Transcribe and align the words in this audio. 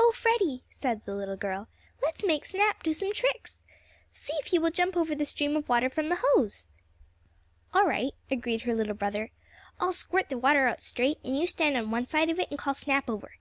"Oh, 0.00 0.12
Freddie," 0.16 0.62
said 0.70 1.04
the 1.04 1.14
little 1.14 1.36
girl, 1.36 1.68
"let's 2.02 2.24
make 2.24 2.46
Snap 2.46 2.82
do 2.82 2.94
some 2.94 3.12
tricks. 3.12 3.66
See 4.12 4.32
if 4.36 4.46
he 4.46 4.58
will 4.58 4.70
jump 4.70 4.96
over 4.96 5.14
the 5.14 5.26
stream 5.26 5.56
of 5.56 5.68
water 5.68 5.90
from 5.90 6.08
the 6.08 6.22
hose." 6.24 6.70
"All 7.74 7.84
right," 7.84 8.12
agreed 8.30 8.62
her 8.62 8.74
little 8.74 8.94
brother. 8.96 9.30
"I'll 9.78 9.92
squirt 9.92 10.30
the 10.30 10.38
water 10.38 10.68
out 10.68 10.82
straight, 10.82 11.18
and 11.22 11.38
you 11.38 11.46
stand 11.46 11.76
on 11.76 11.90
one 11.90 12.06
side 12.06 12.30
of 12.30 12.38
it 12.38 12.48
and 12.50 12.58
call 12.58 12.72
Snap 12.72 13.10
over. 13.10 13.32